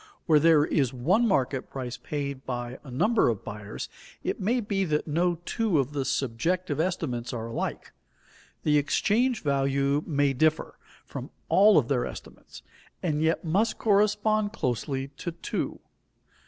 Where 0.25 0.39
there 0.39 0.65
is 0.65 0.91
one 0.91 1.27
market 1.27 1.69
price 1.69 1.95
paid 1.97 2.43
by 2.43 2.79
a 2.83 2.89
number 2.89 3.29
of 3.29 3.43
buyers, 3.43 3.87
it 4.23 4.39
may 4.39 4.59
be 4.59 4.83
that 4.85 5.05
no 5.07 5.35
two 5.45 5.77
of 5.77 5.93
the 5.93 6.05
subjective 6.05 6.79
estimates 6.79 7.33
are 7.33 7.45
alike; 7.49 7.91
the 8.63 8.79
exchange 8.79 9.43
value 9.43 10.01
may 10.07 10.33
differ 10.33 10.79
from 11.05 11.29
all 11.49 11.77
of 11.77 11.87
their 11.87 12.07
estimates, 12.07 12.63
and 13.03 13.21
yet 13.21 13.45
must 13.45 13.77
correspond 13.77 14.53
closely 14.53 15.09
to 15.17 15.33
two. 15.33 15.77